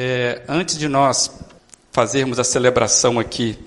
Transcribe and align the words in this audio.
é, 0.00 0.42
antes 0.48 0.78
de 0.78 0.86
nós 0.86 1.28
fazermos 1.90 2.38
a 2.38 2.44
celebração 2.44 3.18
aqui 3.18 3.58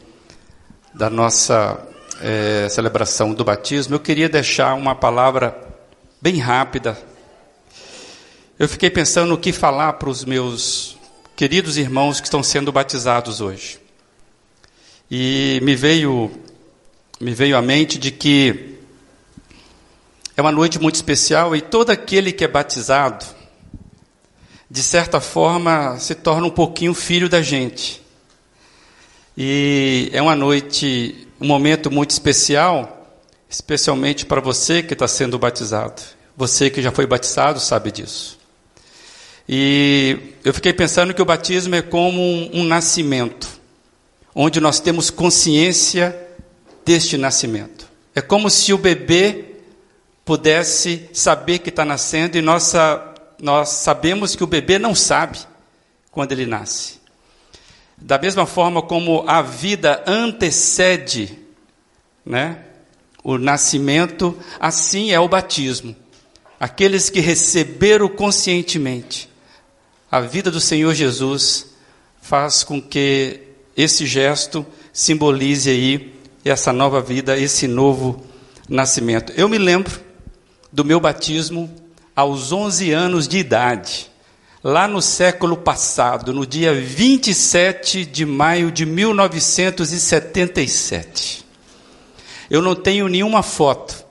da 0.93 1.09
nossa 1.09 1.85
é, 2.21 2.69
celebração 2.69 3.33
do 3.33 3.43
batismo, 3.43 3.95
eu 3.95 3.99
queria 3.99 4.29
deixar 4.29 4.73
uma 4.75 4.95
palavra 4.95 5.53
bem 6.21 6.37
rápida. 6.37 6.97
Eu 8.57 8.69
fiquei 8.69 8.89
pensando 8.89 9.27
no 9.27 9.37
que 9.37 9.51
falar 9.51 9.91
para 9.93 10.07
os 10.07 10.23
meus 10.23 10.97
queridos 11.35 11.75
irmãos 11.75 12.21
que 12.21 12.27
estão 12.27 12.41
sendo 12.41 12.71
batizados 12.71 13.41
hoje. 13.41 13.77
E 15.11 15.59
me 15.61 15.75
veio 15.75 16.31
me 17.19 17.33
veio 17.33 17.57
à 17.57 17.61
mente 17.61 17.99
de 17.99 18.09
que 18.09 18.77
é 20.37 20.41
uma 20.41 20.51
noite 20.51 20.79
muito 20.79 20.95
especial 20.95 21.53
e 21.57 21.59
todo 21.59 21.89
aquele 21.89 22.31
que 22.31 22.45
é 22.45 22.47
batizado, 22.47 23.25
de 24.71 24.81
certa 24.81 25.19
forma, 25.19 25.99
se 25.99 26.15
torna 26.15 26.47
um 26.47 26.49
pouquinho 26.49 26.93
filho 26.93 27.27
da 27.27 27.41
gente. 27.41 28.01
E 29.37 30.09
é 30.13 30.21
uma 30.21 30.33
noite, 30.33 31.27
um 31.41 31.45
momento 31.45 31.91
muito 31.91 32.11
especial, 32.11 33.19
especialmente 33.49 34.25
para 34.25 34.39
você 34.39 34.81
que 34.81 34.93
está 34.93 35.09
sendo 35.09 35.37
batizado. 35.37 36.01
Você 36.37 36.69
que 36.69 36.81
já 36.81 36.89
foi 36.89 37.05
batizado 37.05 37.59
sabe 37.59 37.91
disso. 37.91 38.39
E 39.47 40.17
eu 40.41 40.53
fiquei 40.53 40.71
pensando 40.71 41.13
que 41.13 41.21
o 41.21 41.25
batismo 41.25 41.75
é 41.75 41.81
como 41.81 42.21
um, 42.21 42.61
um 42.61 42.63
nascimento, 42.63 43.49
onde 44.33 44.61
nós 44.61 44.79
temos 44.79 45.09
consciência 45.09 46.17
deste 46.85 47.17
nascimento. 47.17 47.89
É 48.15 48.21
como 48.21 48.49
se 48.49 48.71
o 48.71 48.77
bebê 48.77 49.47
pudesse 50.23 51.09
saber 51.11 51.59
que 51.59 51.67
está 51.67 51.83
nascendo 51.83 52.37
e 52.37 52.41
nós, 52.41 52.73
nós 53.41 53.69
sabemos 53.69 54.35
que 54.35 54.43
o 54.43 54.47
bebê 54.47 54.77
não 54.77 54.93
sabe 54.93 55.39
quando 56.11 56.31
ele 56.31 56.45
nasce. 56.45 57.01
Da 57.97 58.19
mesma 58.19 58.45
forma 58.45 58.81
como 58.83 59.23
a 59.27 59.41
vida 59.41 60.03
antecede 60.05 61.39
né, 62.23 62.59
o 63.23 63.39
nascimento, 63.39 64.37
assim 64.59 65.11
é 65.11 65.19
o 65.19 65.27
batismo. 65.27 65.95
Aqueles 66.59 67.09
que 67.09 67.19
receberam 67.19 68.07
conscientemente 68.07 69.27
a 70.11 70.19
vida 70.19 70.51
do 70.51 70.59
Senhor 70.59 70.93
Jesus 70.93 71.67
faz 72.21 72.63
com 72.63 72.79
que 72.79 73.39
esse 73.75 74.05
gesto 74.05 74.65
simbolize 74.93 75.69
aí 75.69 76.13
essa 76.43 76.71
nova 76.73 77.01
vida, 77.01 77.37
esse 77.37 77.67
novo 77.67 78.23
nascimento. 78.69 79.33
Eu 79.35 79.49
me 79.49 79.57
lembro 79.57 79.99
do 80.71 80.85
meu 80.85 80.99
batismo 80.99 81.80
aos 82.15 82.51
11 82.51 82.91
anos 82.91 83.27
de 83.27 83.37
idade, 83.37 84.09
lá 84.63 84.87
no 84.87 84.99
século 85.01 85.57
passado, 85.57 86.33
no 86.33 86.45
dia 86.45 86.73
27 86.73 88.05
de 88.05 88.25
maio 88.25 88.71
de 88.71 88.85
1977. 88.85 91.45
Eu 92.49 92.61
não 92.61 92.75
tenho 92.75 93.07
nenhuma 93.07 93.41
foto. 93.41 94.05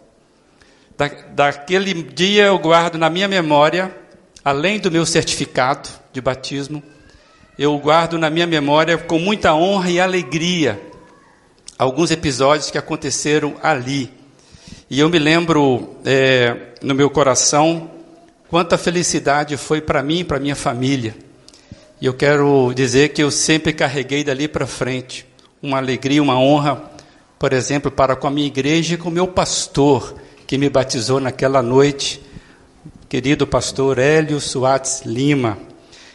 Da, 0.97 1.09
daquele 1.33 2.03
dia 2.03 2.47
eu 2.47 2.59
guardo 2.59 2.99
na 2.99 3.09
minha 3.09 3.29
memória, 3.29 3.97
além 4.45 4.81
do 4.81 4.91
meu 4.91 5.07
certificado 5.07 5.89
de 6.13 6.21
batismo, 6.21 6.83
eu 7.59 7.79
guardo 7.79 8.19
na 8.19 8.29
minha 8.31 8.47
memória 8.47 8.99
com 8.99 9.19
muita 9.19 9.55
honra 9.55 9.91
e 9.91 10.01
alegria 10.01 10.91
alguns 11.81 12.11
episódios 12.11 12.71
que 12.71 12.77
aconteceram 12.77 13.57
ali. 13.63 14.13
E 14.91 15.01
eu 15.01 15.09
me 15.09 15.19
lembro 15.19 15.97
é, 16.05 16.70
no 16.83 16.95
meu 16.95 17.11
coração 17.11 17.91
quanta 18.49 18.77
felicidade 18.79 19.57
foi 19.57 19.81
para 19.81 20.03
mim 20.03 20.21
e 20.21 20.25
para 20.25 20.41
minha 20.41 20.57
família. 20.57 21.15
E 22.01 22.07
eu 22.07 22.15
quero 22.15 22.73
dizer 22.75 23.11
que 23.11 23.23
eu 23.23 23.31
sempre 23.31 23.73
carreguei 23.73 24.25
dali 24.25 24.49
para 24.49 24.67
frente 24.67 25.27
uma 25.63 25.77
alegria, 25.77 26.23
uma 26.23 26.39
honra, 26.39 26.83
por 27.39 27.53
exemplo, 27.53 27.91
para 27.91 28.17
com 28.17 28.27
a 28.27 28.31
minha 28.31 28.47
igreja 28.47 28.95
e 28.95 28.97
com 28.97 29.09
o 29.09 29.13
meu 29.13 29.29
pastor, 29.29 30.15
que 30.47 30.57
me 30.57 30.69
batizou 30.69 31.21
naquela 31.21 31.63
noite, 31.63 32.21
querido 33.09 33.47
pastor 33.47 33.99
Hélio 33.99 34.41
Suárez 34.41 35.03
Lima. 35.05 35.59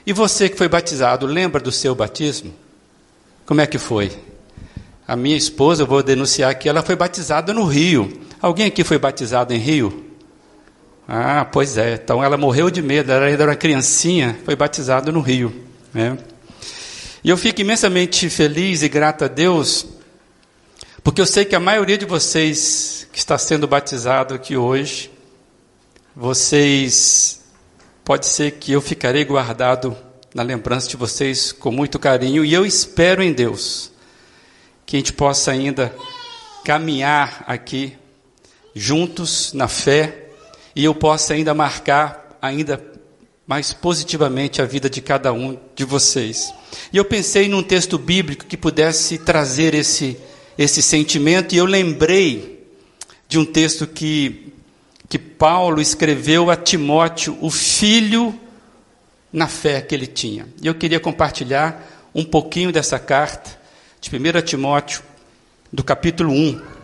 E 0.06 0.12
você 0.12 0.50
que 0.50 0.58
foi 0.58 0.68
batizado, 0.68 1.25
lembra 1.25 1.62
do 1.62 1.72
seu 1.72 1.96
batismo? 1.96 2.54
Como 3.46 3.62
é 3.62 3.68
que 3.68 3.78
foi? 3.78 4.12
A 5.08 5.16
minha 5.16 5.38
esposa, 5.38 5.84
eu 5.84 5.88
vou 5.88 6.02
denunciar 6.02 6.50
aqui, 6.50 6.68
ela 6.68 6.81
foi 6.81 6.96
batizada 6.96 7.54
no 7.54 7.64
Rio. 7.64 8.12
Alguém 8.42 8.66
aqui 8.66 8.84
foi 8.84 8.98
batizado 8.98 9.54
em 9.54 9.58
Rio? 9.58 10.05
Ah, 11.08 11.46
pois 11.46 11.78
é. 11.78 11.94
Então 11.94 12.24
ela 12.24 12.38
morreu 12.38 12.70
de 12.70 12.82
medo, 12.82 13.12
ela 13.12 13.26
ainda 13.26 13.44
era 13.44 13.52
uma 13.52 13.58
criancinha, 13.58 14.38
foi 14.44 14.56
batizada 14.56 15.12
no 15.12 15.22
Rio. 15.22 15.54
Né? 15.94 16.18
E 17.24 17.30
eu 17.30 17.38
fico 17.38 17.62
imensamente 17.62 18.30
feliz 18.30 18.82
e 18.82 18.90
grato 18.90 19.26
a 19.26 19.28
Deus, 19.28 19.86
porque 21.04 21.22
eu 21.22 21.26
sei 21.26 21.46
que 21.46 21.56
a 21.56 21.60
maioria 21.60 21.98
de 21.98 22.06
vocês 22.06 23.08
que 23.12 23.20
está 23.20 23.38
sendo 23.38 23.68
batizado 23.68 24.34
aqui 24.34 24.58
hoje, 24.58 25.12
vocês, 26.16 27.42
pode 28.04 28.26
ser 28.26 28.52
que 28.52 28.72
eu 28.72 28.82
ficarei 28.82 29.24
guardado 29.24 29.96
na 30.34 30.44
lembrança 30.44 30.88
de 30.88 30.98
vocês 30.98 31.52
com 31.52 31.72
muito 31.72 31.98
carinho, 31.98 32.44
e 32.44 32.54
eu 32.54 32.66
espero 32.66 33.24
em 33.24 33.32
Deus 33.32 33.92
que 34.86 34.98
a 34.98 35.00
gente 35.00 35.14
possa 35.14 35.52
ainda 35.52 35.96
caminhar 36.64 37.44
aqui 37.48 37.96
juntos 38.76 39.54
na 39.54 39.68
fé 39.68 40.25
e 40.75 40.84
eu 40.84 40.94
possa 40.94 41.34
ainda 41.34 41.53
marcar 41.53 42.38
ainda 42.41 42.84
mais 43.47 43.72
positivamente 43.72 44.62
a 44.62 44.66
vida 44.66 44.90
de 44.90 45.02
cada 45.02 45.31
um 45.31 45.58
de 45.75 45.84
vocês. 45.86 46.53
E 46.91 46.97
eu 46.97 47.06
pensei 47.06 47.47
num 47.47 47.63
texto 47.63 47.97
bíblico 47.97 48.46
que 48.46 48.58
pudesse 48.58 49.18
trazer 49.18 49.74
esse 49.74 50.18
esse 50.58 50.81
sentimento 50.81 51.53
e 51.53 51.58
eu 51.58 51.66
lembrei 51.66 52.66
de 53.28 53.38
um 53.38 53.46
texto 53.46 53.86
que 53.86 54.53
que 55.08 55.19
Paulo 55.19 55.80
escreveu 55.80 56.50
a 56.50 56.56
Timóteo, 56.56 57.38
o 57.40 57.52
filho 57.52 58.38
na 59.31 59.47
fé 59.47 59.81
que 59.81 59.94
ele 59.94 60.07
tinha. 60.07 60.47
E 60.62 60.66
eu 60.66 60.74
queria 60.74 61.00
compartilhar 61.00 62.09
um 62.13 62.24
pouquinho 62.24 62.72
dessa 62.72 62.97
carta 62.97 63.59
de 64.02 64.09
1 64.09 64.42
Timóteo, 64.42 65.03
do 65.72 65.84
capítulo 65.84 66.31
1. 66.31 66.75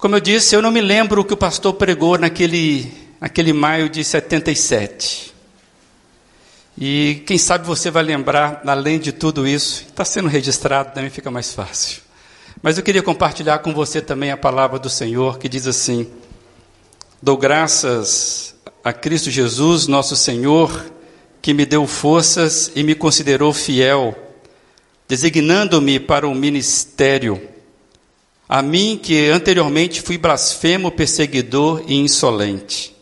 Como 0.00 0.16
eu 0.16 0.20
disse, 0.20 0.56
eu 0.56 0.62
não 0.62 0.70
me 0.70 0.80
lembro 0.80 1.20
o 1.20 1.24
que 1.26 1.34
o 1.34 1.36
pastor 1.36 1.74
pregou 1.74 2.16
naquele, 2.16 2.90
naquele 3.20 3.52
maio 3.52 3.86
de 3.90 4.02
77. 4.02 5.34
E 6.78 7.22
quem 7.26 7.36
sabe 7.36 7.66
você 7.66 7.90
vai 7.90 8.02
lembrar, 8.02 8.62
além 8.64 8.98
de 8.98 9.12
tudo 9.12 9.46
isso, 9.46 9.84
está 9.86 10.02
sendo 10.02 10.26
registrado, 10.26 10.94
também 10.94 11.10
fica 11.10 11.30
mais 11.30 11.52
fácil. 11.52 12.00
Mas 12.62 12.78
eu 12.78 12.82
queria 12.82 13.02
compartilhar 13.02 13.58
com 13.58 13.74
você 13.74 14.00
também 14.00 14.30
a 14.30 14.38
palavra 14.38 14.78
do 14.78 14.88
Senhor 14.88 15.38
que 15.38 15.50
diz 15.50 15.66
assim: 15.66 16.10
Dou 17.20 17.36
graças 17.36 18.54
a 18.82 18.94
Cristo 18.94 19.30
Jesus, 19.30 19.86
nosso 19.86 20.16
Senhor, 20.16 20.90
que 21.42 21.52
me 21.52 21.66
deu 21.66 21.86
forças 21.86 22.72
e 22.74 22.82
me 22.82 22.94
considerou 22.94 23.52
fiel 23.52 24.16
designando-me 25.06 26.00
para 26.00 26.26
o 26.26 26.34
ministério. 26.34 27.50
A 28.52 28.62
mim, 28.62 28.98
que 29.00 29.28
anteriormente 29.28 30.02
fui 30.02 30.18
blasfemo, 30.18 30.90
perseguidor 30.90 31.84
e 31.86 31.94
insolente. 31.94 32.92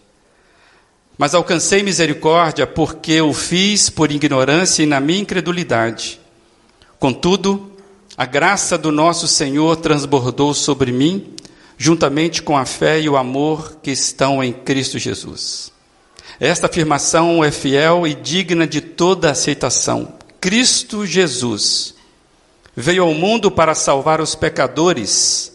Mas 1.16 1.34
alcancei 1.34 1.82
misericórdia 1.82 2.66
porque 2.66 3.18
o 3.22 3.32
fiz 3.32 3.88
por 3.88 4.12
ignorância 4.12 4.82
e 4.82 4.86
na 4.86 5.00
minha 5.00 5.20
incredulidade. 5.20 6.20
Contudo, 6.98 7.72
a 8.14 8.26
graça 8.26 8.76
do 8.76 8.92
nosso 8.92 9.26
Senhor 9.26 9.76
transbordou 9.76 10.52
sobre 10.52 10.92
mim, 10.92 11.32
juntamente 11.78 12.42
com 12.42 12.54
a 12.54 12.66
fé 12.66 13.00
e 13.00 13.08
o 13.08 13.16
amor 13.16 13.78
que 13.82 13.90
estão 13.90 14.44
em 14.44 14.52
Cristo 14.52 14.98
Jesus. 14.98 15.72
Esta 16.38 16.66
afirmação 16.66 17.42
é 17.42 17.50
fiel 17.50 18.06
e 18.06 18.12
digna 18.12 18.66
de 18.66 18.82
toda 18.82 19.30
aceitação. 19.30 20.12
Cristo 20.42 21.06
Jesus 21.06 21.94
veio 22.80 23.02
ao 23.02 23.12
mundo 23.12 23.50
para 23.50 23.74
salvar 23.74 24.20
os 24.20 24.36
pecadores, 24.36 25.52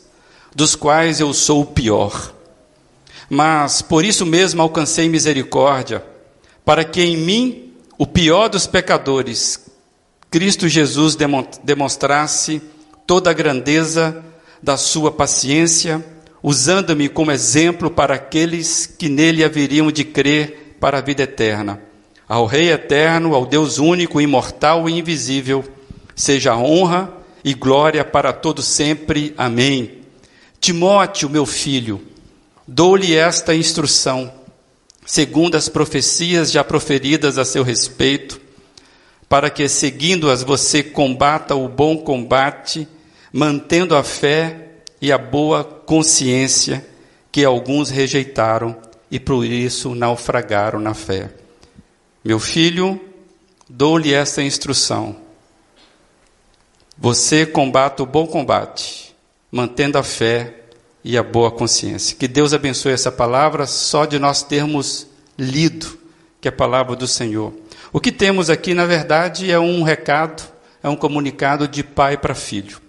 dos 0.53 0.75
quais 0.75 1.21
eu 1.21 1.33
sou 1.33 1.61
o 1.61 1.65
pior. 1.65 2.33
Mas 3.29 3.81
por 3.81 4.03
isso 4.03 4.25
mesmo 4.25 4.61
alcancei 4.61 5.07
misericórdia, 5.07 6.03
para 6.65 6.83
que 6.83 7.01
em 7.01 7.15
mim, 7.15 7.71
o 7.97 8.05
pior 8.05 8.49
dos 8.49 8.67
pecadores, 8.67 9.67
Cristo 10.29 10.67
Jesus 10.67 11.15
demonstrasse 11.63 12.61
toda 13.07 13.29
a 13.29 13.33
grandeza 13.33 14.21
da 14.61 14.75
sua 14.75 15.09
paciência, 15.09 16.03
usando-me 16.41 17.07
como 17.07 17.31
exemplo 17.31 17.89
para 17.89 18.15
aqueles 18.15 18.85
que 18.85 19.07
nele 19.07 19.45
haveriam 19.45 19.89
de 19.89 20.03
crer 20.03 20.75
para 20.77 20.97
a 20.97 21.01
vida 21.01 21.23
eterna. 21.23 21.81
Ao 22.27 22.45
Rei 22.45 22.69
eterno, 22.69 23.33
ao 23.33 23.45
Deus 23.45 23.77
único, 23.77 24.19
imortal 24.19 24.89
e 24.89 24.99
invisível, 24.99 25.63
seja 26.15 26.55
honra 26.55 27.11
e 27.43 27.53
glória 27.53 28.03
para 28.03 28.31
todo 28.31 28.61
sempre. 28.61 29.33
Amém. 29.37 30.03
Timóteo, 30.59 31.29
meu 31.29 31.45
filho, 31.45 32.01
dou-lhe 32.67 33.15
esta 33.15 33.53
instrução, 33.53 34.33
segundo 35.05 35.55
as 35.55 35.67
profecias 35.67 36.51
já 36.51 36.63
proferidas 36.63 37.37
a 37.37 37.43
seu 37.43 37.63
respeito, 37.63 38.39
para 39.27 39.49
que, 39.49 39.67
seguindo-as, 39.67 40.43
você 40.43 40.81
combata 40.81 41.55
o 41.55 41.67
bom 41.67 41.97
combate, 41.97 42.87
mantendo 43.31 43.95
a 43.95 44.03
fé 44.03 44.69
e 45.01 45.11
a 45.11 45.17
boa 45.17 45.63
consciência 45.63 46.85
que 47.31 47.43
alguns 47.43 47.89
rejeitaram 47.89 48.77
e 49.11 49.19
por 49.19 49.43
isso 49.43 49.93
naufragaram 49.93 50.79
na 50.79 50.93
fé. 50.93 51.29
Meu 52.23 52.39
filho, 52.39 53.01
dou-lhe 53.69 54.13
esta 54.13 54.41
instrução. 54.41 55.22
Você 57.03 57.45
combata 57.45 58.01
o 58.01 58.05
bom 58.05 58.25
combate, 58.25 59.13
mantendo 59.51 59.97
a 59.97 60.03
fé 60.03 60.53
e 61.03 61.17
a 61.17 61.21
boa 61.21 61.51
consciência. 61.51 62.15
Que 62.15 62.29
Deus 62.29 62.53
abençoe 62.53 62.93
essa 62.93 63.11
palavra 63.11 63.65
só 63.65 64.05
de 64.05 64.17
nós 64.17 64.41
termos 64.41 65.05
lido, 65.37 65.99
que 66.39 66.47
é 66.47 66.49
a 66.49 66.55
palavra 66.55 66.95
do 66.95 67.05
Senhor. 67.05 67.51
O 67.91 67.99
que 67.99 68.09
temos 68.09 68.49
aqui, 68.49 68.73
na 68.73 68.85
verdade, 68.85 69.51
é 69.51 69.59
um 69.59 69.83
recado, 69.83 70.43
é 70.81 70.87
um 70.87 70.95
comunicado 70.95 71.67
de 71.67 71.83
pai 71.83 72.15
para 72.15 72.33
filho. 72.33 72.79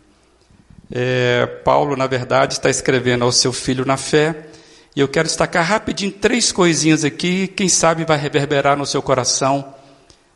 É, 0.92 1.46
Paulo, 1.64 1.96
na 1.96 2.06
verdade, 2.06 2.52
está 2.52 2.70
escrevendo 2.70 3.24
ao 3.24 3.32
seu 3.32 3.52
filho 3.52 3.84
na 3.84 3.96
fé, 3.96 4.46
e 4.94 5.00
eu 5.00 5.08
quero 5.08 5.26
destacar 5.26 5.66
rapidinho 5.66 6.12
três 6.12 6.52
coisinhas 6.52 7.04
aqui, 7.04 7.48
quem 7.48 7.68
sabe 7.68 8.04
vai 8.04 8.16
reverberar 8.16 8.76
no 8.76 8.86
seu 8.86 9.02
coração, 9.02 9.74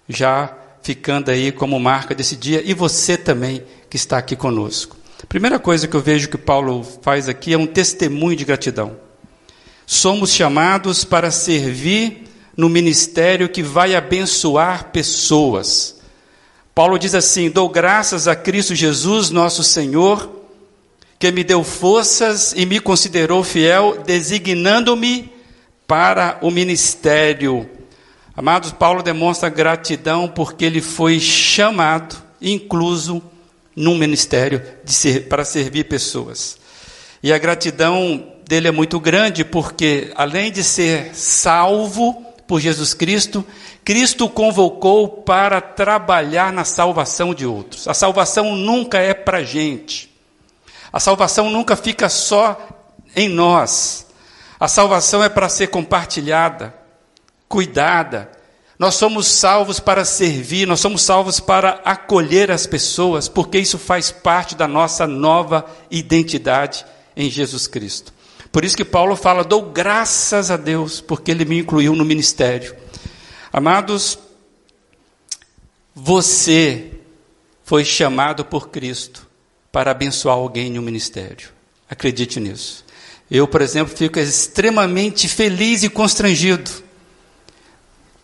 já 0.08 0.52
ficando 0.88 1.30
aí 1.30 1.52
como 1.52 1.78
marca 1.78 2.14
desse 2.14 2.34
dia, 2.34 2.62
e 2.64 2.72
você 2.72 3.14
também 3.14 3.62
que 3.90 3.96
está 3.98 4.16
aqui 4.16 4.34
conosco. 4.34 4.96
Primeira 5.28 5.58
coisa 5.58 5.86
que 5.86 5.94
eu 5.94 6.00
vejo 6.00 6.30
que 6.30 6.38
Paulo 6.38 6.82
faz 7.02 7.28
aqui 7.28 7.52
é 7.52 7.58
um 7.58 7.66
testemunho 7.66 8.34
de 8.34 8.46
gratidão. 8.46 8.96
Somos 9.84 10.32
chamados 10.32 11.04
para 11.04 11.30
servir 11.30 12.24
no 12.56 12.70
ministério 12.70 13.50
que 13.50 13.62
vai 13.62 13.94
abençoar 13.94 14.90
pessoas. 14.90 15.96
Paulo 16.74 16.98
diz 16.98 17.14
assim: 17.14 17.50
Dou 17.50 17.68
graças 17.68 18.26
a 18.26 18.34
Cristo 18.34 18.74
Jesus, 18.74 19.28
nosso 19.28 19.62
Senhor, 19.62 20.42
que 21.18 21.30
me 21.30 21.44
deu 21.44 21.62
forças 21.62 22.54
e 22.56 22.64
me 22.64 22.80
considerou 22.80 23.44
fiel, 23.44 24.02
designando-me 24.06 25.30
para 25.86 26.38
o 26.40 26.50
ministério. 26.50 27.77
Amados, 28.38 28.70
Paulo 28.70 29.02
demonstra 29.02 29.48
gratidão 29.48 30.28
porque 30.28 30.64
ele 30.64 30.80
foi 30.80 31.18
chamado, 31.18 32.14
incluso 32.40 33.20
num 33.74 33.98
ministério 33.98 34.62
ser, 34.84 35.28
para 35.28 35.44
servir 35.44 35.88
pessoas. 35.88 36.56
E 37.20 37.32
a 37.32 37.38
gratidão 37.38 38.32
dele 38.46 38.68
é 38.68 38.70
muito 38.70 39.00
grande 39.00 39.44
porque, 39.44 40.12
além 40.14 40.52
de 40.52 40.62
ser 40.62 41.16
salvo 41.16 42.24
por 42.46 42.60
Jesus 42.60 42.94
Cristo, 42.94 43.44
Cristo 43.84 44.26
o 44.26 44.30
convocou 44.30 45.08
para 45.08 45.60
trabalhar 45.60 46.52
na 46.52 46.62
salvação 46.62 47.34
de 47.34 47.44
outros. 47.44 47.88
A 47.88 47.92
salvação 47.92 48.54
nunca 48.54 49.00
é 49.00 49.14
para 49.14 49.38
a 49.38 49.42
gente. 49.42 50.14
A 50.92 51.00
salvação 51.00 51.50
nunca 51.50 51.74
fica 51.74 52.08
só 52.08 52.56
em 53.16 53.28
nós. 53.28 54.06
A 54.60 54.68
salvação 54.68 55.24
é 55.24 55.28
para 55.28 55.48
ser 55.48 55.66
compartilhada, 55.66 56.78
cuidada, 57.48 58.30
nós 58.78 58.94
somos 58.94 59.26
salvos 59.26 59.80
para 59.80 60.04
servir, 60.04 60.66
nós 60.66 60.78
somos 60.78 61.02
salvos 61.02 61.40
para 61.40 61.80
acolher 61.84 62.50
as 62.50 62.66
pessoas, 62.66 63.28
porque 63.28 63.58
isso 63.58 63.76
faz 63.76 64.12
parte 64.12 64.54
da 64.54 64.68
nossa 64.68 65.06
nova 65.06 65.66
identidade 65.90 66.86
em 67.16 67.28
Jesus 67.28 67.66
Cristo. 67.66 68.12
Por 68.52 68.64
isso 68.64 68.76
que 68.76 68.84
Paulo 68.84 69.16
fala: 69.16 69.42
dou 69.42 69.62
graças 69.62 70.50
a 70.50 70.56
Deus, 70.56 71.00
porque 71.00 71.32
ele 71.32 71.44
me 71.44 71.58
incluiu 71.58 71.96
no 71.96 72.04
ministério. 72.04 72.76
Amados, 73.52 74.16
você 75.92 76.92
foi 77.64 77.84
chamado 77.84 78.44
por 78.44 78.68
Cristo 78.68 79.26
para 79.72 79.90
abençoar 79.90 80.36
alguém 80.36 80.70
no 80.70 80.80
ministério. 80.80 81.48
Acredite 81.90 82.38
nisso. 82.38 82.84
Eu, 83.30 83.48
por 83.48 83.60
exemplo, 83.60 83.94
fico 83.94 84.18
extremamente 84.18 85.28
feliz 85.28 85.82
e 85.82 85.90
constrangido 85.90 86.70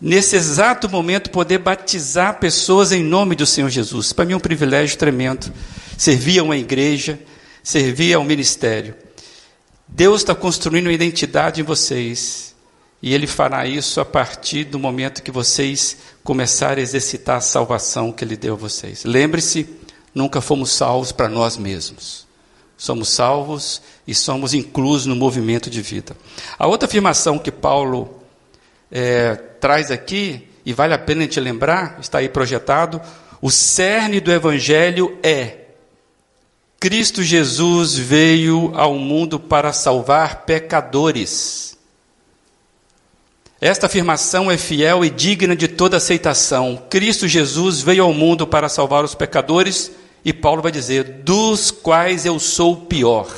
nesse 0.01 0.37
exato 0.37 0.89
momento, 0.89 1.31
poder 1.31 1.59
batizar 1.59 2.39
pessoas 2.39 2.93
em 2.93 3.03
nome 3.03 3.35
do 3.35 3.47
Senhor 3.47 3.69
Jesus. 3.69 4.13
Para 4.13 4.25
mim 4.25 4.33
é 4.33 4.37
um 4.37 4.41
privilégio 4.41 4.99
tremendo. 4.99 5.53
Servir 5.97 6.41
a 6.41 6.43
uma 6.43 6.57
igreja, 6.57 7.19
servir 7.63 8.15
ao 8.15 8.25
ministério. 8.25 8.95
Deus 9.87 10.23
está 10.23 10.35
construindo 10.35 10.87
uma 10.87 10.93
identidade 10.93 11.61
em 11.61 11.65
vocês. 11.65 12.55
E 13.03 13.13
Ele 13.13 13.27
fará 13.27 13.67
isso 13.67 14.01
a 14.01 14.05
partir 14.05 14.65
do 14.65 14.79
momento 14.79 15.23
que 15.23 15.31
vocês 15.31 15.99
começarem 16.23 16.81
a 16.81 16.83
exercitar 16.83 17.37
a 17.37 17.41
salvação 17.41 18.11
que 18.11 18.25
Ele 18.25 18.37
deu 18.37 18.55
a 18.55 18.57
vocês. 18.57 19.05
Lembre-se, 19.05 19.69
nunca 20.15 20.41
fomos 20.41 20.73
salvos 20.73 21.13
para 21.13 21.29
nós 21.29 21.59
mesmos. 21.59 22.27
Somos 22.79 23.11
salvos 23.11 23.83
e 24.07 24.15
somos 24.15 24.55
inclusos 24.55 25.07
no 25.07 25.15
movimento 25.15 25.69
de 25.69 25.83
vida. 25.83 26.17
A 26.59 26.67
outra 26.67 26.89
afirmação 26.89 27.39
que 27.39 27.53
Paulo 27.53 28.24
é, 28.91 29.35
traz 29.35 29.91
aqui, 29.91 30.49
e 30.65 30.73
vale 30.73 30.95
a 30.95 30.99
pena 30.99 31.23
gente 31.23 31.39
lembrar, 31.41 31.99
está 32.01 32.19
aí 32.19 32.29
projetado, 32.29 33.01
o 33.41 33.51
cerne 33.51 34.21
do 34.21 34.33
Evangelho 34.33 35.19
é: 35.23 35.59
Cristo 36.81 37.23
Jesus 37.23 37.97
veio 37.97 38.73
ao 38.75 38.95
mundo 38.95 39.39
para 39.39 39.73
salvar 39.73 40.45
pecadores. 40.45 41.77
Esta 43.61 43.87
afirmação 43.87 44.51
é 44.51 44.59
fiel 44.59 45.05
e 45.05 45.11
digna 45.11 45.57
de 45.57 45.69
toda 45.69 45.97
aceitação. 45.97 46.83
Cristo 46.91 47.27
Jesus 47.27 47.81
veio 47.81 48.05
ao 48.05 48.13
mundo 48.13 48.47
para 48.47 48.69
salvar 48.69 49.05
os 49.05 49.15
pecadores, 49.15 49.91
e 50.25 50.33
Paulo 50.33 50.63
vai 50.63 50.73
dizer: 50.73 51.05
dos 51.23 51.71
quais 51.71 52.27
eu 52.27 52.39
sou 52.39 52.73
o 52.73 52.87
pior. 52.87 53.29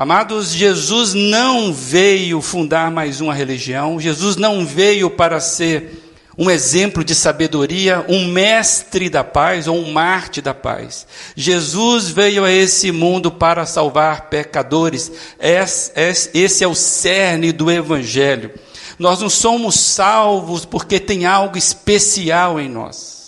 Amados, 0.00 0.52
Jesus 0.52 1.12
não 1.12 1.74
veio 1.74 2.40
fundar 2.40 2.90
mais 2.90 3.20
uma 3.20 3.34
religião, 3.34 4.00
Jesus 4.00 4.36
não 4.36 4.64
veio 4.64 5.10
para 5.10 5.38
ser 5.40 6.14
um 6.38 6.50
exemplo 6.50 7.04
de 7.04 7.14
sabedoria, 7.14 8.02
um 8.08 8.24
mestre 8.24 9.10
da 9.10 9.22
paz 9.22 9.68
ou 9.68 9.76
um 9.76 9.92
marte 9.92 10.40
da 10.40 10.54
paz. 10.54 11.06
Jesus 11.36 12.08
veio 12.08 12.46
a 12.46 12.50
esse 12.50 12.90
mundo 12.90 13.30
para 13.30 13.66
salvar 13.66 14.30
pecadores. 14.30 15.12
Esse 15.38 16.64
é 16.64 16.66
o 16.66 16.74
cerne 16.74 17.52
do 17.52 17.70
Evangelho. 17.70 18.52
Nós 18.98 19.20
não 19.20 19.28
somos 19.28 19.78
salvos 19.78 20.64
porque 20.64 20.98
tem 20.98 21.26
algo 21.26 21.58
especial 21.58 22.58
em 22.58 22.70
nós. 22.70 23.20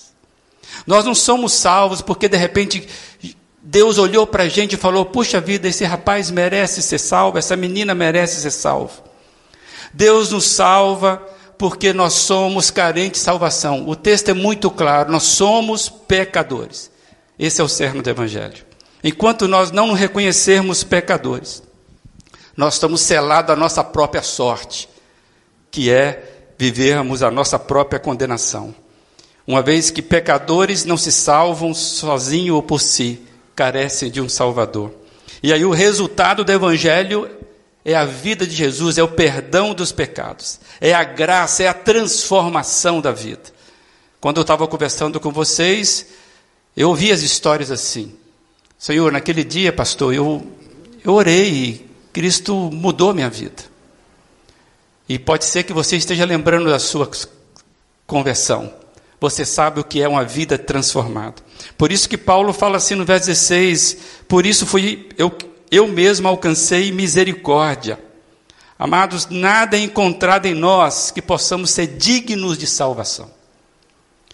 Nós 0.87 1.05
não 1.05 1.15
somos 1.15 1.53
salvos 1.53 2.01
porque 2.01 2.29
de 2.31 2.37
repente 2.39 2.89
Deus 3.63 3.97
olhou 3.97 4.27
para 4.27 4.43
a 4.43 4.49
gente 4.49 4.75
e 4.75 4.79
falou: 4.79 5.05
Puxa 5.05 5.41
vida, 5.41 5.69
esse 5.69 5.85
rapaz 5.85 6.31
merece 6.31 6.83
ser 6.83 6.99
salvo, 6.99 7.39
essa 7.39 7.55
menina 7.55 7.95
merece 7.95 8.41
ser 8.41 8.51
salvo. 8.51 9.03
Deus 9.93 10.31
nos 10.31 10.45
salva 10.45 11.23
porque 11.57 11.93
nós 11.93 12.15
somos 12.15 12.73
carentes 12.73 13.21
de 13.21 13.25
salvação. 13.25 13.89
O 13.89 13.95
texto 13.95 14.31
é 14.31 14.35
muito 14.35 14.69
claro: 14.69 15.13
nós 15.13 15.23
somos 15.23 15.89
pecadores. 15.89 16.91
Esse 17.39 17.61
é 17.61 17.65
o 17.65 17.69
cerne 17.69 18.03
do 18.03 18.11
Evangelho. 18.11 18.65
Enquanto 19.05 19.47
nós 19.47 19.71
não 19.71 19.87
nos 19.87 19.99
reconhecermos 19.99 20.83
pecadores, 20.83 21.63
nós 22.57 22.75
estamos 22.75 23.01
selados 23.01 23.53
à 23.53 23.57
nossa 23.57 23.83
própria 23.85 24.23
sorte, 24.23 24.89
que 25.71 25.91
é 25.91 26.53
vivermos 26.59 27.23
a 27.23 27.31
nossa 27.31 27.59
própria 27.59 28.01
condenação. 28.01 28.75
Uma 29.47 29.63
vez 29.63 29.91
que 29.91 30.03
pecadores 30.03 30.85
não 30.85 30.97
se 30.97 31.11
salvam 31.11 31.75
sozinhos 31.75 32.55
ou 32.57 32.63
por 32.63 32.81
si, 32.81 33.23
carecem 33.55 34.11
de 34.11 34.21
um 34.21 34.29
Salvador. 34.29 34.93
E 35.43 35.53
aí 35.53 35.65
o 35.65 35.71
resultado 35.71 36.45
do 36.45 36.53
Evangelho 36.53 37.29
é 37.85 37.95
a 37.95 38.05
vida 38.05 38.47
de 38.47 38.55
Jesus, 38.55 38.97
é 38.99 39.03
o 39.03 39.09
perdão 39.09 39.75
dos 39.75 39.91
pecados, 39.91 40.61
é 40.81 40.95
a 40.95 41.03
graça, 41.03 41.65
é 41.65 41.69
a 41.69 41.75
transformação 41.75 43.01
da 43.01 43.11
vida. 43.11 43.43
Quando 44.21 44.37
eu 44.37 44.43
estava 44.43 44.69
conversando 44.69 45.19
com 45.19 45.33
vocês, 45.33 46.07
eu 46.77 46.89
ouvi 46.89 47.11
as 47.11 47.23
histórias 47.23 47.71
assim. 47.71 48.15
Senhor, 48.79 49.11
naquele 49.11 49.43
dia, 49.43 49.73
pastor, 49.73 50.15
eu, 50.15 50.47
eu 51.05 51.13
orei 51.13 51.49
e 51.51 51.91
Cristo 52.13 52.55
mudou 52.55 53.13
minha 53.13 53.29
vida. 53.29 53.65
E 55.09 55.19
pode 55.19 55.45
ser 55.45 55.65
que 55.65 55.73
você 55.73 55.97
esteja 55.97 56.25
lembrando 56.25 56.71
da 56.71 56.79
sua 56.79 57.11
conversão 58.07 58.82
você 59.23 59.45
sabe 59.45 59.79
o 59.79 59.85
que 59.85 60.03
é 60.03 60.09
uma 60.09 60.25
vida 60.25 60.59
transformada. 60.59 61.37
Por 61.79 61.93
isso 61.93 62.09
que 62.09 62.19
Paulo 62.19 62.53
fala 62.53 62.79
assim 62.79 62.97
no 62.97 63.05
verso 63.05 63.27
16: 63.27 63.99
Por 64.27 64.45
isso 64.45 64.67
fui 64.67 65.09
eu, 65.17 65.33
eu 65.71 65.87
mesmo 65.87 66.27
alcancei 66.27 66.91
misericórdia. 66.91 68.01
Amados, 68.77 69.29
nada 69.31 69.77
é 69.77 69.81
encontrado 69.81 70.47
em 70.47 70.55
nós 70.55 71.13
que 71.13 71.23
possamos 71.23 71.71
ser 71.71 71.87
dignos 71.87 72.59
de 72.59 72.67
salvação. 72.67 73.31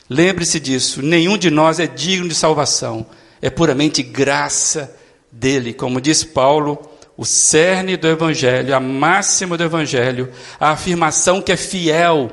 Lembre-se 0.08 0.58
disso, 0.58 1.02
nenhum 1.02 1.36
de 1.36 1.50
nós 1.50 1.78
é 1.78 1.86
digno 1.86 2.26
de 2.26 2.34
salvação, 2.34 3.04
é 3.42 3.50
puramente 3.50 4.02
graça 4.02 4.96
dele. 5.30 5.74
Como 5.74 6.00
diz 6.00 6.24
Paulo, 6.24 6.80
o 7.14 7.26
cerne 7.26 7.94
do 7.98 8.08
Evangelho, 8.08 8.74
a 8.74 8.80
máxima 8.80 9.54
do 9.54 9.64
Evangelho, 9.64 10.32
a 10.58 10.70
afirmação 10.70 11.42
que 11.42 11.52
é 11.52 11.58
fiel 11.58 12.32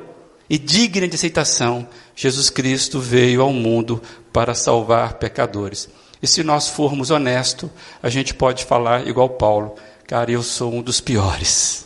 e 0.49 0.57
digna 0.57 1.05
de 1.05 1.15
aceitação 1.15 1.85
Jesus 2.15 2.49
Cristo 2.49 2.99
veio 2.99 3.41
ao 3.41 3.51
mundo 3.51 4.01
para 4.31 4.55
salvar 4.55 5.15
pecadores. 5.15 5.89
E 6.21 6.27
se 6.27 6.43
nós 6.43 6.69
formos 6.69 7.11
honestos, 7.11 7.69
a 8.01 8.09
gente 8.09 8.33
pode 8.33 8.63
falar 8.63 9.07
igual 9.07 9.29
Paulo: 9.29 9.75
cara, 10.07 10.31
eu 10.31 10.41
sou 10.41 10.73
um 10.73 10.81
dos 10.81 11.01
piores. 11.01 11.85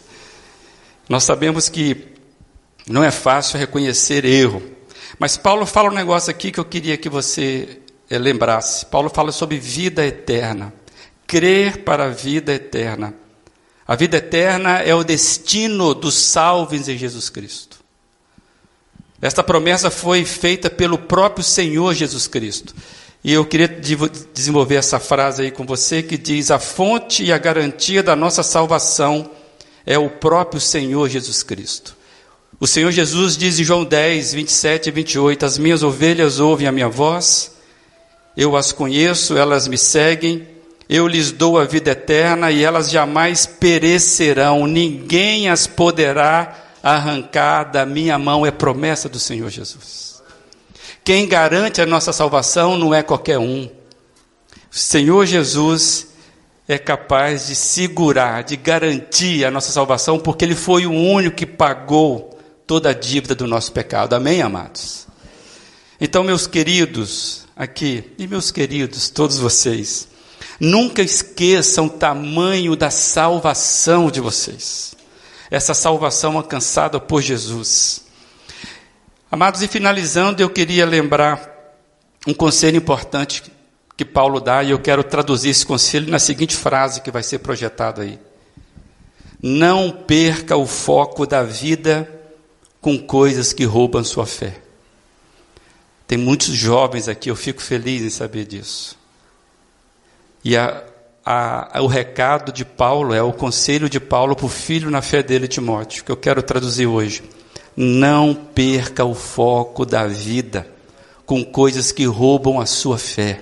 Nós 1.09 1.23
sabemos 1.23 1.67
que 1.67 2.09
não 2.87 3.03
é 3.03 3.09
fácil 3.09 3.57
reconhecer 3.57 4.23
erro, 4.23 4.61
mas 5.17 5.35
Paulo 5.35 5.65
fala 5.65 5.89
um 5.89 5.93
negócio 5.93 6.29
aqui 6.29 6.51
que 6.51 6.59
eu 6.59 6.65
queria 6.65 6.95
que 6.97 7.09
você 7.09 7.79
eh, 8.09 8.17
lembrasse. 8.19 8.85
Paulo 8.85 9.09
fala 9.09 9.31
sobre 9.31 9.57
vida 9.57 10.05
eterna, 10.05 10.71
crer 11.25 11.83
para 11.83 12.05
a 12.05 12.09
vida 12.09 12.53
eterna. 12.53 13.15
A 13.87 13.95
vida 13.95 14.17
eterna 14.17 14.79
é 14.79 14.93
o 14.93 15.03
destino 15.03 15.95
dos 15.95 16.15
salvos 16.15 16.87
em 16.87 16.95
Jesus 16.95 17.27
Cristo. 17.27 17.78
Esta 19.21 19.43
promessa 19.43 19.89
foi 19.89 20.23
feita 20.23 20.69
pelo 20.69 20.97
próprio 20.97 21.43
Senhor 21.43 21.93
Jesus 21.93 22.27
Cristo. 22.27 22.73
E 23.23 23.33
eu 23.33 23.45
queria 23.45 23.67
desenvolver 24.33 24.75
essa 24.75 24.99
frase 24.99 25.43
aí 25.43 25.51
com 25.51 25.65
você 25.65 26.01
que 26.01 26.17
diz: 26.17 26.51
A 26.51 26.59
fonte 26.59 27.23
e 27.23 27.33
a 27.33 27.37
garantia 27.37 28.01
da 28.01 28.15
nossa 28.15 28.43
salvação 28.43 29.29
é 29.85 29.97
o 29.97 30.09
próprio 30.09 30.61
Senhor 30.61 31.09
Jesus 31.09 31.43
Cristo. 31.43 31.97
O 32.61 32.67
Senhor 32.67 32.91
Jesus 32.91 33.35
diz 33.35 33.59
em 33.59 33.63
João 33.63 33.83
10, 33.83 34.33
27 34.33 34.87
e 34.87 34.91
28: 34.91 35.45
As 35.45 35.57
minhas 35.57 35.83
ovelhas 35.83 36.39
ouvem 36.39 36.67
a 36.67 36.71
minha 36.71 36.87
voz, 36.87 37.51
eu 38.37 38.55
as 38.55 38.71
conheço, 38.71 39.37
elas 39.37 39.67
me 39.67 39.77
seguem, 39.77 40.47
eu 40.87 41.05
lhes 41.05 41.29
dou 41.29 41.59
a 41.59 41.65
vida 41.65 41.91
eterna 41.91 42.51
e 42.51 42.63
elas 42.63 42.89
jamais 42.89 43.45
perecerão, 43.45 44.65
ninguém 44.65 45.49
as 45.49 45.67
poderá 45.67 46.68
arrancar 46.81 47.65
da 47.65 47.85
minha 47.85 48.17
mão, 48.17 48.45
é 48.45 48.51
promessa 48.51 49.09
do 49.09 49.19
Senhor 49.19 49.49
Jesus. 49.49 50.21
Quem 51.03 51.27
garante 51.27 51.81
a 51.81 51.85
nossa 51.85 52.13
salvação 52.13 52.77
não 52.77 52.93
é 52.93 53.01
qualquer 53.01 53.37
um. 53.37 53.69
O 54.71 54.77
Senhor 54.77 55.25
Jesus 55.25 56.07
é 56.67 56.77
capaz 56.77 57.47
de 57.47 57.55
segurar, 57.55 58.43
de 58.43 58.55
garantir 58.55 59.43
a 59.43 59.51
nossa 59.51 59.71
salvação, 59.71 60.19
porque 60.19 60.45
Ele 60.45 60.55
foi 60.55 60.85
o 60.85 60.91
único 60.91 61.35
que 61.35 61.45
pagou 61.45 62.37
toda 62.67 62.89
a 62.89 62.93
dívida 62.93 63.33
do 63.33 63.47
nosso 63.47 63.71
pecado. 63.71 64.13
Amém, 64.13 64.41
amados? 64.41 65.07
Então, 65.99 66.23
meus 66.23 66.45
queridos, 66.45 67.45
aqui, 67.55 68.03
e 68.17 68.27
meus 68.27 68.51
queridos, 68.51 69.09
todos 69.09 69.39
vocês, 69.39 70.07
nunca 70.59 71.01
esqueçam 71.01 71.87
o 71.87 71.89
tamanho 71.89 72.75
da 72.75 72.91
salvação 72.91 74.11
de 74.11 74.21
vocês 74.21 74.89
essa 75.49 75.73
salvação 75.73 76.37
alcançada 76.37 76.99
por 76.99 77.21
Jesus. 77.21 78.05
Amados, 79.31 79.61
e 79.61 79.67
finalizando, 79.67 80.41
eu 80.41 80.49
queria 80.49 80.85
lembrar 80.85 81.57
um 82.27 82.33
conselho 82.33 82.77
importante 82.77 83.43
que 83.95 84.05
Paulo 84.05 84.39
dá, 84.39 84.63
e 84.63 84.71
eu 84.71 84.79
quero 84.79 85.03
traduzir 85.03 85.49
esse 85.49 85.65
conselho 85.65 86.09
na 86.09 86.19
seguinte 86.19 86.55
frase 86.55 87.01
que 87.01 87.11
vai 87.11 87.23
ser 87.23 87.39
projetada 87.39 88.03
aí: 88.03 88.19
Não 89.41 89.91
perca 89.91 90.55
o 90.55 90.65
foco 90.65 91.25
da 91.25 91.43
vida 91.43 92.09
com 92.79 92.97
coisas 92.97 93.51
que 93.53 93.65
roubam 93.65 94.03
sua 94.03 94.25
fé. 94.25 94.61
Tem 96.07 96.17
muitos 96.17 96.47
jovens 96.47 97.07
aqui, 97.07 97.29
eu 97.29 97.35
fico 97.35 97.61
feliz 97.61 98.01
em 98.01 98.09
saber 98.09 98.45
disso. 98.45 98.97
E 100.43 100.57
a, 100.57 100.83
a, 101.25 101.79
o 101.81 101.87
recado 101.87 102.51
de 102.51 102.63
Paulo, 102.65 103.13
é 103.13 103.21
o 103.21 103.33
conselho 103.33 103.89
de 103.89 103.99
Paulo 103.99 104.35
para 104.35 104.45
o 104.45 104.49
filho 104.49 104.89
na 104.89 105.01
fé 105.01 105.21
dele, 105.21 105.47
Timóteo, 105.47 106.03
que 106.03 106.11
eu 106.11 106.17
quero 106.17 106.41
traduzir 106.41 106.87
hoje. 106.87 107.23
Não 107.75 108.33
perca 108.33 109.05
o 109.05 109.13
foco 109.13 109.85
da 109.85 110.07
vida 110.07 110.67
com 111.25 111.43
coisas 111.43 111.91
que 111.91 112.05
roubam 112.05 112.59
a 112.59 112.65
sua 112.65 112.97
fé. 112.97 113.41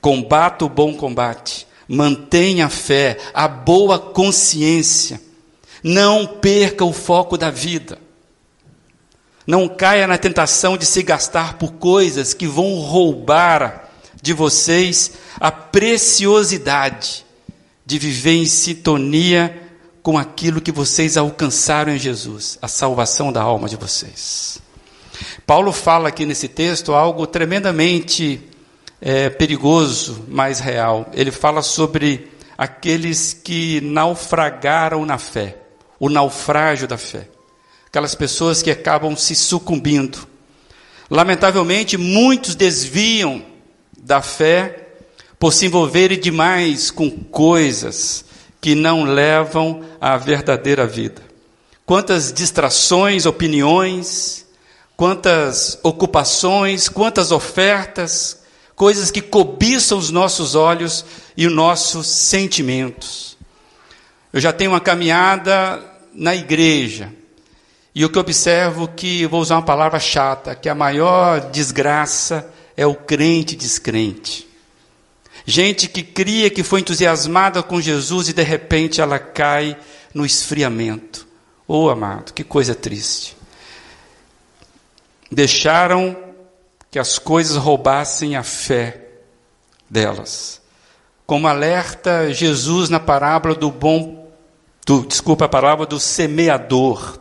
Combata 0.00 0.64
o 0.64 0.68
bom 0.68 0.94
combate, 0.94 1.66
mantenha 1.88 2.66
a 2.66 2.70
fé, 2.70 3.18
a 3.34 3.46
boa 3.46 3.98
consciência. 3.98 5.20
Não 5.82 6.26
perca 6.26 6.84
o 6.84 6.92
foco 6.92 7.36
da 7.36 7.50
vida. 7.50 7.98
Não 9.46 9.68
caia 9.68 10.06
na 10.06 10.18
tentação 10.18 10.76
de 10.76 10.84
se 10.84 11.02
gastar 11.02 11.58
por 11.58 11.74
coisas 11.74 12.34
que 12.34 12.46
vão 12.46 12.80
roubar 12.80 13.85
de 14.26 14.32
vocês 14.32 15.12
a 15.38 15.52
preciosidade 15.52 17.24
de 17.86 17.96
viver 17.96 18.32
em 18.32 18.44
sintonia 18.44 19.62
com 20.02 20.18
aquilo 20.18 20.60
que 20.60 20.72
vocês 20.72 21.16
alcançaram 21.16 21.92
em 21.92 21.98
Jesus, 21.98 22.58
a 22.60 22.66
salvação 22.66 23.32
da 23.32 23.40
alma 23.40 23.68
de 23.68 23.76
vocês. 23.76 24.58
Paulo 25.46 25.72
fala 25.72 26.08
aqui 26.08 26.26
nesse 26.26 26.48
texto 26.48 26.92
algo 26.92 27.24
tremendamente 27.24 28.40
é, 29.00 29.30
perigoso, 29.30 30.24
mas 30.26 30.58
real. 30.58 31.08
Ele 31.14 31.30
fala 31.30 31.62
sobre 31.62 32.28
aqueles 32.58 33.32
que 33.32 33.80
naufragaram 33.80 35.06
na 35.06 35.18
fé, 35.18 35.56
o 36.00 36.08
naufrágio 36.08 36.88
da 36.88 36.98
fé. 36.98 37.28
Aquelas 37.86 38.16
pessoas 38.16 38.60
que 38.60 38.72
acabam 38.72 39.16
se 39.16 39.36
sucumbindo. 39.36 40.26
Lamentavelmente, 41.08 41.96
muitos 41.96 42.56
desviam 42.56 43.45
da 44.06 44.22
fé 44.22 44.86
por 45.36 45.52
se 45.52 45.66
envolverem 45.66 46.18
demais 46.18 46.92
com 46.92 47.10
coisas 47.10 48.24
que 48.60 48.76
não 48.76 49.02
levam 49.02 49.84
à 50.00 50.16
verdadeira 50.16 50.86
vida. 50.86 51.20
Quantas 51.84 52.32
distrações, 52.32 53.26
opiniões, 53.26 54.46
quantas 54.96 55.80
ocupações, 55.82 56.88
quantas 56.88 57.32
ofertas, 57.32 58.42
coisas 58.76 59.10
que 59.10 59.20
cobiçam 59.20 59.98
os 59.98 60.10
nossos 60.10 60.54
olhos 60.54 61.04
e 61.36 61.44
os 61.44 61.52
nossos 61.52 62.06
sentimentos. 62.06 63.36
Eu 64.32 64.40
já 64.40 64.52
tenho 64.52 64.70
uma 64.70 64.80
caminhada 64.80 65.82
na 66.14 66.34
igreja, 66.34 67.12
e 67.92 68.04
o 68.04 68.10
que 68.10 68.18
observo 68.18 68.86
que, 68.86 69.26
vou 69.26 69.40
usar 69.40 69.56
uma 69.56 69.62
palavra 69.62 69.98
chata, 69.98 70.54
que 70.54 70.68
a 70.68 70.74
maior 70.74 71.50
desgraça 71.50 72.48
é 72.76 72.86
o 72.86 72.94
crente 72.94 73.56
descrente. 73.56 74.46
Gente 75.44 75.88
que 75.88 76.02
cria 76.02 76.50
que 76.50 76.62
foi 76.62 76.80
entusiasmada 76.80 77.62
com 77.62 77.80
Jesus 77.80 78.28
e 78.28 78.32
de 78.32 78.42
repente 78.42 79.00
ela 79.00 79.18
cai 79.18 79.78
no 80.12 80.26
esfriamento. 80.26 81.26
Oh, 81.68 81.88
amado, 81.88 82.32
que 82.32 82.44
coisa 82.44 82.74
triste. 82.74 83.36
Deixaram 85.30 86.16
que 86.90 86.98
as 86.98 87.18
coisas 87.18 87.56
roubassem 87.56 88.36
a 88.36 88.42
fé 88.42 89.02
delas. 89.88 90.60
Como 91.24 91.48
alerta 91.48 92.32
Jesus 92.32 92.88
na 92.88 93.00
parábola 93.00 93.54
do 93.54 93.70
bom, 93.70 94.30
do, 94.84 95.04
desculpa 95.06 95.44
a 95.44 95.48
palavra 95.48 95.86
do 95.86 95.98
semeador. 95.98 97.18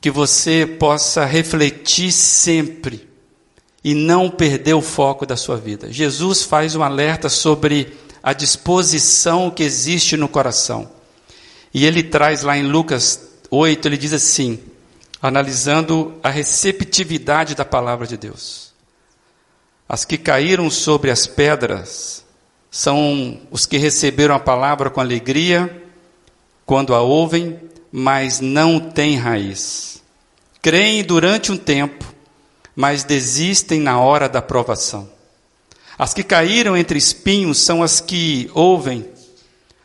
Que 0.00 0.10
você 0.10 0.66
possa 0.66 1.24
refletir 1.24 2.12
sempre 2.12 3.07
e 3.82 3.94
não 3.94 4.28
perder 4.28 4.74
o 4.74 4.82
foco 4.82 5.24
da 5.24 5.36
sua 5.36 5.56
vida. 5.56 5.92
Jesus 5.92 6.42
faz 6.42 6.74
um 6.74 6.82
alerta 6.82 7.28
sobre 7.28 7.92
a 8.22 8.32
disposição 8.32 9.50
que 9.50 9.62
existe 9.62 10.16
no 10.16 10.28
coração. 10.28 10.90
E 11.72 11.86
ele 11.86 12.02
traz 12.02 12.42
lá 12.42 12.56
em 12.56 12.66
Lucas 12.66 13.28
8, 13.50 13.86
ele 13.86 13.96
diz 13.96 14.12
assim, 14.12 14.58
analisando 15.22 16.18
a 16.22 16.28
receptividade 16.28 17.54
da 17.54 17.64
palavra 17.64 18.06
de 18.06 18.16
Deus. 18.16 18.72
As 19.88 20.04
que 20.04 20.18
caíram 20.18 20.70
sobre 20.70 21.10
as 21.10 21.26
pedras 21.26 22.24
são 22.70 23.40
os 23.50 23.64
que 23.64 23.78
receberam 23.78 24.34
a 24.34 24.40
palavra 24.40 24.90
com 24.90 25.00
alegria 25.00 25.84
quando 26.66 26.94
a 26.94 27.00
ouvem, 27.00 27.58
mas 27.90 28.40
não 28.40 28.78
têm 28.78 29.16
raiz. 29.16 30.02
Creem 30.60 31.02
durante 31.02 31.50
um 31.50 31.56
tempo, 31.56 32.04
mas 32.78 33.02
desistem 33.02 33.80
na 33.80 33.98
hora 33.98 34.28
da 34.28 34.40
provação. 34.40 35.10
As 35.98 36.14
que 36.14 36.22
caíram 36.22 36.76
entre 36.76 36.96
espinhos 36.96 37.58
são 37.58 37.82
as 37.82 38.00
que 38.00 38.48
ouvem, 38.54 39.04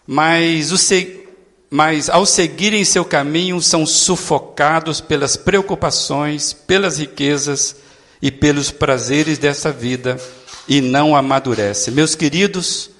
mas, 0.06 0.68
se... 0.80 1.26
mas 1.72 2.08
ao 2.08 2.24
seguirem 2.24 2.86
seu 2.86 3.04
caminho 3.04 3.60
são 3.64 3.84
sufocados 3.84 5.02
pelas 5.02 5.36
preocupações, 5.36 6.54
pelas 6.54 7.00
riquezas 7.00 7.78
e 8.22 8.30
pelos 8.30 8.70
prazeres 8.70 9.40
dessa 9.40 9.72
vida 9.72 10.22
e 10.68 10.80
não 10.80 11.16
amadurecem. 11.16 11.96
Meus 11.96 12.14
queridos, 12.14 12.92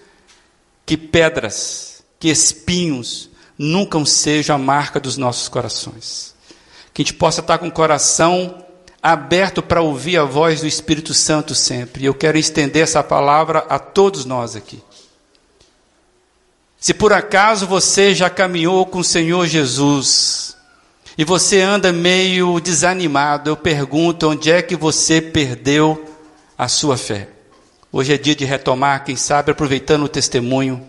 que 0.88 0.98
pedras, 0.98 2.04
que 2.20 2.30
espinhos 2.30 3.30
nunca 3.56 4.04
sejam 4.08 4.56
a 4.56 4.60
marca 4.60 5.00
dos 5.00 5.18
nossos 5.18 5.48
corações. 5.48 6.34
Que 6.92 7.04
a 7.04 7.06
gente 7.06 7.14
possa 7.14 7.42
estar 7.42 7.60
com 7.60 7.68
o 7.68 7.72
coração 7.72 8.63
aberto 9.04 9.62
para 9.62 9.82
ouvir 9.82 10.18
a 10.18 10.24
voz 10.24 10.62
do 10.62 10.68
Espírito 10.68 11.14
Santo 11.14 11.54
sempre. 11.54 12.06
Eu 12.06 12.14
quero 12.14 12.38
estender 12.38 12.84
essa 12.84 13.04
palavra 13.04 13.60
a 13.68 13.78
todos 13.78 14.24
nós 14.24 14.56
aqui. 14.56 14.82
Se 16.80 16.94
por 16.94 17.12
acaso 17.12 17.68
você 17.68 18.16
já 18.16 18.30
caminhou 18.30 18.86
com 18.86 19.00
o 19.00 19.04
Senhor 19.04 19.46
Jesus, 19.46 20.56
e 21.18 21.26
você 21.26 21.60
anda 21.60 21.92
meio 21.92 22.60
desanimado, 22.62 23.50
eu 23.50 23.58
pergunto 23.58 24.30
onde 24.30 24.50
é 24.50 24.62
que 24.62 24.76
você 24.76 25.22
perdeu 25.22 26.18
a 26.58 26.70
sua 26.70 26.98
fé. 26.98 27.28
Hoje 27.92 28.14
é 28.14 28.18
dia 28.18 28.36
de 28.36 28.46
retomar, 28.46 29.04
quem 29.04 29.16
sabe, 29.16 29.52
aproveitando 29.52 30.04
o 30.04 30.10
testemunho 30.10 30.84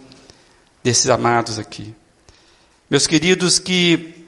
desses 0.82 1.10
amados 1.10 1.58
aqui. 1.58 1.94
Meus 2.88 3.06
queridos, 3.06 3.58
que, 3.58 4.26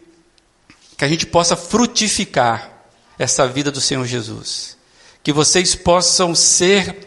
que 0.98 1.04
a 1.04 1.08
gente 1.08 1.24
possa 1.26 1.56
frutificar 1.56 2.75
essa 3.18 3.46
vida 3.46 3.70
do 3.70 3.80
Senhor 3.80 4.04
Jesus. 4.04 4.76
Que 5.22 5.32
vocês 5.32 5.74
possam 5.74 6.34
ser, 6.34 7.06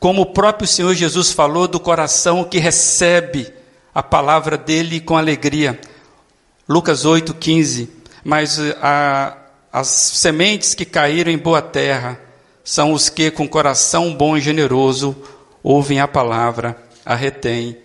como 0.00 0.22
o 0.22 0.26
próprio 0.26 0.66
Senhor 0.66 0.94
Jesus 0.94 1.32
falou, 1.32 1.68
do 1.68 1.78
coração 1.78 2.44
que 2.44 2.58
recebe 2.58 3.52
a 3.94 4.02
palavra 4.02 4.58
dele 4.58 5.00
com 5.00 5.16
alegria. 5.16 5.78
Lucas 6.68 7.04
8, 7.04 7.34
15. 7.34 7.88
Mas 8.24 8.58
a, 8.82 9.36
as 9.72 9.88
sementes 9.88 10.74
que 10.74 10.84
caíram 10.84 11.30
em 11.30 11.38
boa 11.38 11.62
terra 11.62 12.20
são 12.64 12.92
os 12.92 13.08
que, 13.08 13.30
com 13.30 13.48
coração 13.48 14.12
bom 14.12 14.36
e 14.36 14.40
generoso, 14.40 15.16
ouvem 15.62 16.00
a 16.00 16.08
palavra, 16.08 16.76
a 17.04 17.14
retêm 17.14 17.78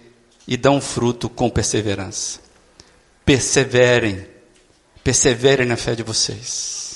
e 0.48 0.58
dão 0.58 0.81
fruto 0.81 1.29
com 1.29 1.50
perseverança. 1.50 2.39
Perseverem, 3.24 4.25
perseverem 5.03 5.67
na 5.67 5.77
fé 5.77 5.93
de 5.93 6.01
vocês. 6.01 6.91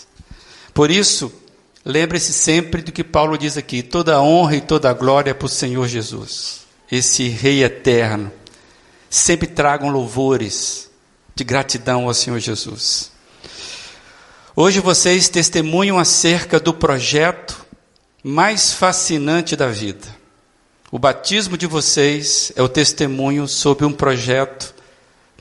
Por 0.75 0.91
isso, 0.91 1.31
lembre-se 1.85 2.33
sempre 2.33 2.81
do 2.81 2.91
que 2.91 3.01
Paulo 3.01 3.37
diz 3.37 3.57
aqui: 3.57 3.81
toda 3.81 4.21
honra 4.21 4.57
e 4.57 4.61
toda 4.61 4.91
glória 4.91 5.31
é 5.31 5.33
para 5.33 5.45
o 5.45 5.49
Senhor 5.49 5.87
Jesus, 5.87 6.65
esse 6.91 7.29
Rei 7.29 7.63
eterno. 7.63 8.29
Sempre 9.09 9.47
tragam 9.47 9.87
louvores 9.87 10.91
de 11.33 11.45
gratidão 11.45 12.07
ao 12.07 12.13
Senhor 12.13 12.39
Jesus. 12.39 13.09
Hoje 14.53 14.81
vocês 14.81 15.29
testemunham 15.29 15.97
acerca 15.97 16.59
do 16.59 16.73
projeto 16.73 17.65
mais 18.21 18.73
fascinante 18.73 19.55
da 19.55 19.69
vida. 19.69 20.05
O 20.91 20.99
batismo 20.99 21.57
de 21.57 21.67
vocês 21.67 22.51
é 22.53 22.61
o 22.61 22.67
testemunho 22.67 23.47
sobre 23.47 23.85
um 23.85 23.93
projeto 23.93 24.75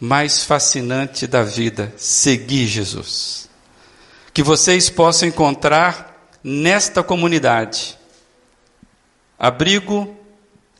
mais 0.00 0.44
fascinante 0.44 1.26
da 1.26 1.42
vida: 1.42 1.92
seguir 1.96 2.68
Jesus. 2.68 3.52
Que 4.34 4.42
vocês 4.42 4.90
possam 4.90 5.28
encontrar 5.28 6.28
nesta 6.42 7.02
comunidade 7.02 7.96
abrigo 9.38 10.14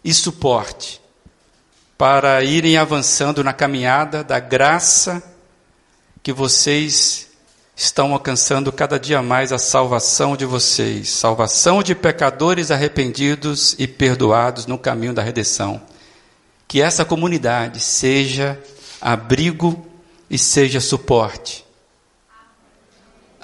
e 0.05 0.13
suporte 0.13 1.01
para 1.97 2.43
irem 2.43 2.77
avançando 2.77 3.43
na 3.43 3.53
caminhada 3.53 4.23
da 4.23 4.39
graça 4.39 5.23
que 6.23 6.33
vocês 6.33 7.29
estão 7.77 8.13
alcançando 8.13 8.73
cada 8.73 8.99
dia 8.99 9.23
mais 9.23 9.53
a 9.53 9.59
salvação 9.59 10.37
de 10.37 10.45
vocês, 10.45 11.09
salvação 11.09 11.83
de 11.83 11.95
pecadores 11.95 12.71
arrependidos 12.71 13.75
e 13.79 13.87
perdoados 13.87 14.67
no 14.67 14.79
caminho 14.79 15.13
da 15.13 15.23
redenção. 15.23 15.81
Que 16.67 16.81
essa 16.81 17.05
comunidade 17.05 17.81
seja 17.81 18.61
abrigo 19.01 19.87
e 20.31 20.39
seja 20.39 20.81
suporte. 20.81 21.64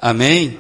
Amém? 0.01 0.59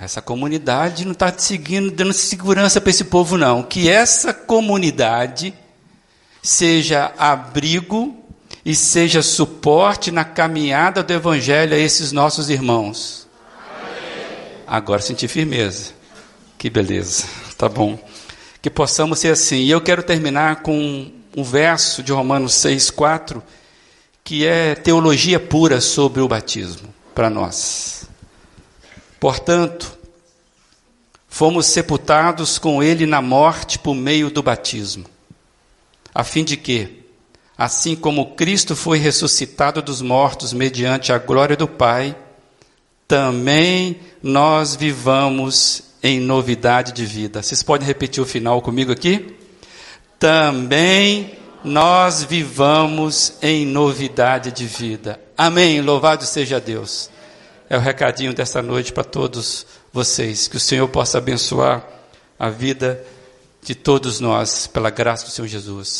Essa 0.00 0.20
comunidade 0.20 1.04
não 1.04 1.12
está 1.12 1.32
seguindo, 1.36 1.90
dando 1.90 2.12
segurança 2.12 2.80
para 2.80 2.90
esse 2.90 3.04
povo, 3.04 3.38
não. 3.38 3.62
Que 3.62 3.88
essa 3.88 4.34
comunidade 4.34 5.54
seja 6.42 7.12
abrigo 7.16 8.16
e 8.64 8.74
seja 8.74 9.22
suporte 9.22 10.10
na 10.10 10.24
caminhada 10.24 11.02
do 11.02 11.12
Evangelho 11.12 11.74
a 11.74 11.78
esses 11.78 12.10
nossos 12.10 12.50
irmãos. 12.50 13.28
Amém. 13.56 14.64
Agora 14.66 15.00
senti 15.00 15.28
firmeza. 15.28 15.92
Que 16.58 16.68
beleza. 16.68 17.26
Tá 17.56 17.68
bom. 17.68 17.96
Que 18.60 18.68
possamos 18.68 19.20
ser 19.20 19.28
assim. 19.28 19.58
E 19.58 19.70
eu 19.70 19.80
quero 19.80 20.02
terminar 20.02 20.56
com 20.62 21.12
um 21.36 21.44
verso 21.44 22.02
de 22.02 22.10
Romanos 22.10 22.54
6, 22.54 22.90
4, 22.90 23.42
que 24.24 24.44
é 24.44 24.74
teologia 24.74 25.38
pura 25.38 25.80
sobre 25.80 26.20
o 26.20 26.26
batismo 26.26 26.92
para 27.14 27.30
nós. 27.30 28.08
Portanto, 29.24 29.96
fomos 31.26 31.64
sepultados 31.64 32.58
com 32.58 32.82
ele 32.82 33.06
na 33.06 33.22
morte 33.22 33.78
por 33.78 33.94
meio 33.94 34.28
do 34.28 34.42
batismo 34.42 35.06
a 36.14 36.22
fim 36.22 36.44
de 36.44 36.58
que, 36.58 37.06
assim 37.56 37.96
como 37.96 38.34
Cristo 38.34 38.76
foi 38.76 38.98
ressuscitado 38.98 39.80
dos 39.80 40.02
mortos 40.02 40.52
mediante 40.52 41.10
a 41.10 41.16
glória 41.16 41.56
do 41.56 41.66
Pai, 41.66 42.14
também 43.08 43.98
nós 44.22 44.76
vivamos 44.76 45.84
em 46.02 46.20
novidade 46.20 46.92
de 46.92 47.06
vida. 47.06 47.42
Vocês 47.42 47.62
podem 47.62 47.86
repetir 47.86 48.22
o 48.22 48.26
final 48.26 48.60
comigo 48.60 48.92
aqui? 48.92 49.38
Também 50.18 51.32
nós 51.64 52.22
vivamos 52.22 53.38
em 53.40 53.64
novidade 53.64 54.52
de 54.52 54.66
vida. 54.66 55.18
Amém. 55.34 55.80
Louvado 55.80 56.26
seja 56.26 56.60
Deus. 56.60 57.13
É 57.74 57.76
o 57.76 57.80
recadinho 57.80 58.32
desta 58.32 58.62
noite 58.62 58.92
para 58.92 59.02
todos 59.02 59.66
vocês. 59.92 60.46
Que 60.46 60.56
o 60.56 60.60
Senhor 60.60 60.86
possa 60.86 61.18
abençoar 61.18 61.84
a 62.38 62.48
vida 62.48 63.04
de 63.64 63.74
todos 63.74 64.20
nós, 64.20 64.68
pela 64.68 64.90
graça 64.90 65.24
do 65.24 65.32
Senhor 65.32 65.48
Jesus. 65.48 65.92